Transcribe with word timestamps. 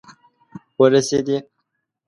ورسیدي 0.79 1.37